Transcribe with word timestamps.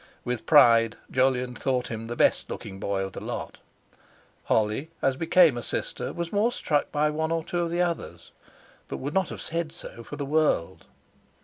With 0.25 0.47
pride 0.47 0.95
Jolyon 1.11 1.53
thought 1.53 1.89
him 1.91 2.07
the 2.07 2.15
best 2.15 2.49
looking 2.49 2.79
boy 2.79 3.05
of 3.05 3.11
the 3.13 3.19
lot; 3.21 3.59
Holly, 4.45 4.89
as 4.99 5.15
became 5.15 5.59
a 5.59 5.61
sister, 5.61 6.11
was 6.11 6.31
more 6.33 6.51
struck 6.51 6.91
by 6.91 7.11
one 7.11 7.31
or 7.31 7.43
two 7.43 7.59
of 7.59 7.69
the 7.69 7.83
others, 7.83 8.31
but 8.87 8.97
would 8.97 9.13
not 9.13 9.29
have 9.29 9.41
said 9.41 9.71
so 9.71 10.03
for 10.03 10.15
the 10.15 10.25
world. 10.25 10.85